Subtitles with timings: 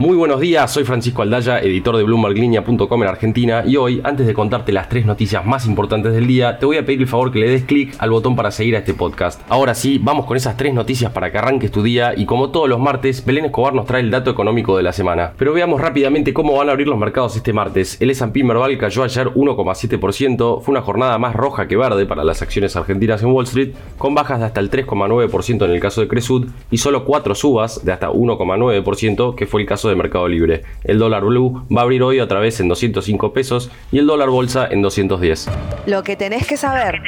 [0.00, 4.32] Muy buenos días, soy Francisco Aldaya, editor de BloombergLinea.com en Argentina y hoy, antes de
[4.32, 7.40] contarte las tres noticias más importantes del día, te voy a pedir el favor que
[7.40, 9.40] le des clic al botón para seguir a este podcast.
[9.48, 12.68] Ahora sí, vamos con esas tres noticias para que arranques tu día y como todos
[12.68, 15.32] los martes, Belén Escobar nos trae el dato económico de la semana.
[15.36, 18.00] Pero veamos rápidamente cómo van a abrir los mercados este martes.
[18.00, 22.40] El S&P Merval cayó ayer 1,7%, fue una jornada más roja que verde para las
[22.40, 26.06] acciones argentinas en Wall Street, con bajas de hasta el 3,9% en el caso de
[26.06, 30.62] Cresud y solo 4 subas de hasta 1,9% que fue el caso de Mercado Libre.
[30.84, 34.30] El dólar blue va a abrir hoy otra vez en 205 pesos y el dólar
[34.30, 35.48] bolsa en 210.
[35.86, 37.00] Lo que tenés que saber.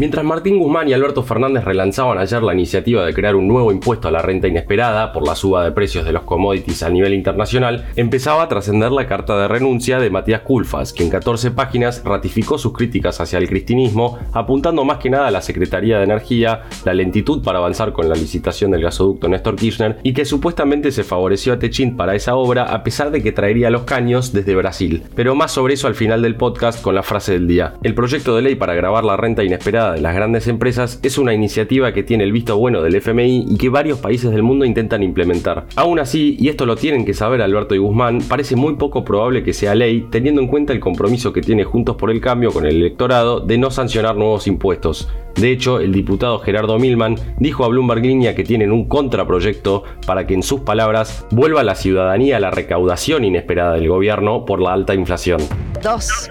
[0.00, 4.08] Mientras Martín Guzmán y Alberto Fernández relanzaban ayer la iniciativa de crear un nuevo impuesto
[4.08, 7.84] a la renta inesperada por la suba de precios de los commodities a nivel internacional,
[7.96, 12.56] empezaba a trascender la carta de renuncia de Matías Culfas, que en 14 páginas ratificó
[12.56, 16.94] sus críticas hacia el cristinismo, apuntando más que nada a la Secretaría de Energía, la
[16.94, 21.52] lentitud para avanzar con la licitación del gasoducto Néstor Kirchner y que supuestamente se favoreció
[21.52, 25.02] a Techint para esa obra a pesar de que traería los caños desde Brasil.
[25.14, 27.74] Pero más sobre eso al final del podcast con la frase del día.
[27.82, 31.34] El proyecto de ley para grabar la renta inesperada de las grandes empresas es una
[31.34, 35.02] iniciativa que tiene el visto bueno del FMI y que varios países del mundo intentan
[35.02, 35.66] implementar.
[35.76, 39.42] Aún así, y esto lo tienen que saber Alberto y Guzmán, parece muy poco probable
[39.42, 42.66] que sea ley, teniendo en cuenta el compromiso que tiene Juntos por el Cambio con
[42.66, 45.08] el electorado de no sancionar nuevos impuestos.
[45.36, 50.26] De hecho, el diputado Gerardo Milman dijo a Bloomberg Línea que tienen un contraproyecto para
[50.26, 54.72] que, en sus palabras, vuelva a la ciudadanía la recaudación inesperada del gobierno por la
[54.72, 55.40] alta inflación.
[55.82, 56.30] 2.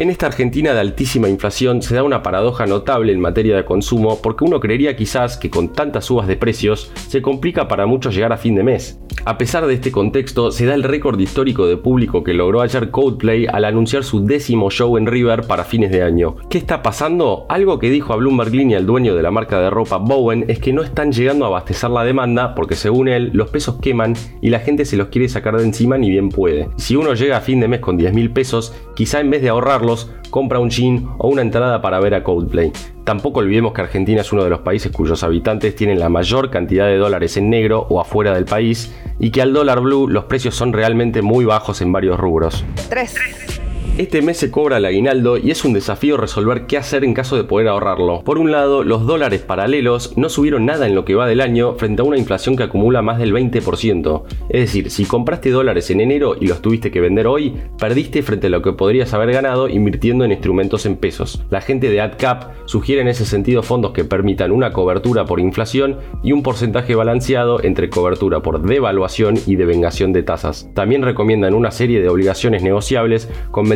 [0.00, 4.20] En esta Argentina de altísima inflación se da una paradoja notable en materia de consumo
[4.22, 8.32] porque uno creería quizás que con tantas subas de precios se complica para muchos llegar
[8.32, 9.00] a fin de mes.
[9.24, 12.90] A pesar de este contexto, se da el récord histórico de público que logró ayer
[12.90, 16.36] Coldplay al anunciar su décimo show en River para fines de año.
[16.48, 17.44] ¿Qué está pasando?
[17.48, 20.60] Algo que dijo a Bloomberg Línea el dueño de la marca de ropa Bowen es
[20.60, 24.50] que no están llegando a abastecer la demanda porque según él los pesos queman y
[24.50, 26.68] la gente se los quiere sacar de encima ni bien puede.
[26.76, 29.48] Si uno llega a fin de mes con 10 mil pesos, quizá en vez de
[29.48, 29.87] ahorrarlo
[30.30, 32.72] compra un jean o una entrada para ver a Coldplay.
[33.04, 36.86] Tampoco olvidemos que Argentina es uno de los países cuyos habitantes tienen la mayor cantidad
[36.86, 40.54] de dólares en negro o afuera del país y que al dólar blue los precios
[40.54, 42.64] son realmente muy bajos en varios rubros.
[42.90, 43.57] 3.
[43.96, 47.36] Este mes se cobra el aguinaldo y es un desafío resolver qué hacer en caso
[47.36, 48.22] de poder ahorrarlo.
[48.22, 51.74] Por un lado, los dólares paralelos no subieron nada en lo que va del año
[51.74, 54.22] frente a una inflación que acumula más del 20%.
[54.50, 58.46] Es decir, si compraste dólares en enero y los tuviste que vender hoy, perdiste frente
[58.46, 61.44] a lo que podrías haber ganado invirtiendo en instrumentos en pesos.
[61.50, 65.98] La gente de AdCap sugiere en ese sentido fondos que permitan una cobertura por inflación
[66.22, 70.68] y un porcentaje balanceado entre cobertura por devaluación y devengación de tasas.
[70.74, 73.68] También recomiendan una serie de obligaciones negociables con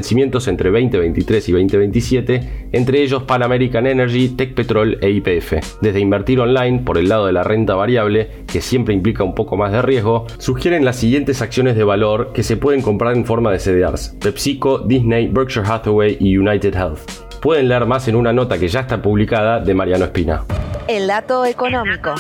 [0.47, 5.55] entre 2023 y 2027, entre ellos Pan American Energy, Tech Petrol e IPF.
[5.81, 9.57] Desde invertir online por el lado de la renta variable, que siempre implica un poco
[9.57, 13.53] más de riesgo, sugieren las siguientes acciones de valor que se pueden comprar en forma
[13.53, 17.01] de CDRs: PepsiCo, Disney, Berkshire Hathaway y United Health.
[17.41, 20.45] Pueden leer más en una nota que ya está publicada de Mariano Espina.
[20.89, 22.15] El dato económico.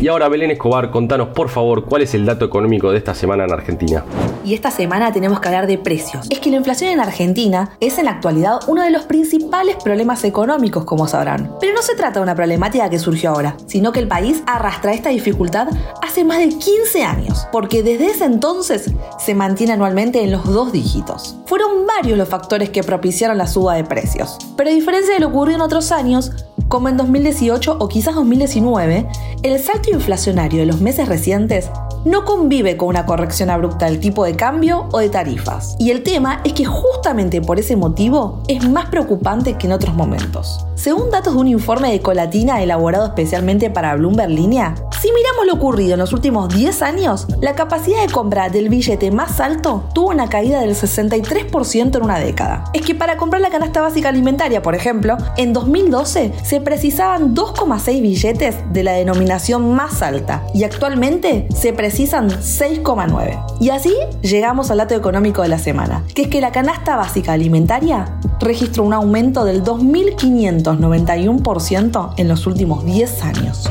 [0.00, 3.44] Y ahora Belén Escobar, contanos por favor cuál es el dato económico de esta semana
[3.44, 4.02] en Argentina.
[4.42, 6.26] Y esta semana tenemos que hablar de precios.
[6.30, 10.24] Es que la inflación en Argentina es en la actualidad uno de los principales problemas
[10.24, 11.54] económicos, como sabrán.
[11.60, 14.94] Pero no se trata de una problemática que surgió ahora, sino que el país arrastra
[14.94, 15.68] esta dificultad
[16.00, 20.72] hace más de 15 años, porque desde ese entonces se mantiene anualmente en los dos
[20.72, 21.36] dígitos.
[21.44, 24.38] Fueron varios los factores que propiciaron la suba de precios.
[24.56, 26.32] Pero a diferencia de lo ocurrido en otros años,
[26.70, 29.08] como en 2018 o quizás 2019,
[29.42, 31.68] el salto inflacionario de los meses recientes
[32.04, 35.76] no convive con una corrección abrupta del tipo de cambio o de tarifas.
[35.78, 39.94] Y el tema es que justamente por ese motivo es más preocupante que en otros
[39.94, 40.64] momentos.
[40.74, 45.54] Según datos de un informe de Colatina elaborado especialmente para Bloomberg Línea, si miramos lo
[45.54, 50.08] ocurrido en los últimos 10 años, la capacidad de compra del billete más alto tuvo
[50.10, 52.64] una caída del 63% en una década.
[52.74, 58.02] Es que para comprar la canasta básica alimentaria, por ejemplo, en 2012 se precisaban 2,6
[58.02, 63.58] billetes de la denominación más alta y actualmente se precisan 6,9.
[63.58, 63.92] Y así
[64.22, 68.84] llegamos al dato económico de la semana, que es que la canasta básica alimentaria registró
[68.84, 73.68] un aumento del 2.591% en los últimos 10 años.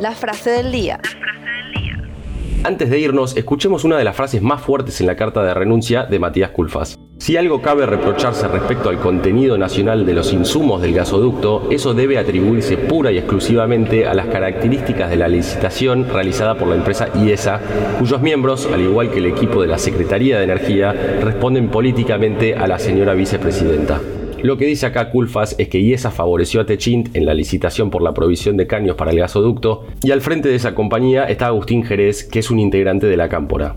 [0.00, 0.98] La frase del día.
[2.64, 6.06] Antes de irnos, escuchemos una de las frases más fuertes en la carta de renuncia
[6.06, 6.98] de Matías Culfas.
[7.22, 12.18] Si algo cabe reprocharse respecto al contenido nacional de los insumos del gasoducto, eso debe
[12.18, 17.60] atribuirse pura y exclusivamente a las características de la licitación realizada por la empresa IESA,
[18.00, 20.92] cuyos miembros, al igual que el equipo de la Secretaría de Energía,
[21.22, 24.00] responden políticamente a la señora vicepresidenta.
[24.42, 28.02] Lo que dice acá Culfas es que IESA favoreció a Techint en la licitación por
[28.02, 31.84] la provisión de caños para el gasoducto y al frente de esa compañía está Agustín
[31.84, 33.76] Jerez, que es un integrante de la Cámpora.